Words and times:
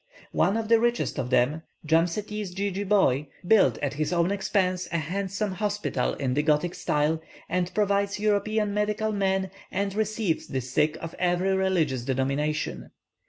One 0.31 0.57
of 0.57 0.67
the 0.67 0.79
richest 0.79 1.19
of 1.19 1.29
them 1.29 1.61
Jamsetize 1.85 2.55
Jeejeebhoy 2.55 3.27
built, 3.47 3.77
at 3.83 3.93
his 3.93 4.11
own 4.11 4.31
expense, 4.31 4.87
a 4.91 4.97
handsome 4.97 5.51
hospital 5.51 6.13
in 6.15 6.33
the 6.33 6.41
Gothic 6.41 6.73
style, 6.73 7.21
and 7.47 7.71
provides 7.75 8.19
European 8.19 8.73
medical 8.73 9.11
men 9.11 9.51
and 9.69 9.93
receives 9.93 10.47
the 10.47 10.61
sick 10.61 10.97
of 11.03 11.13
every 11.19 11.55
religious 11.55 12.01
denomination. 12.01 12.89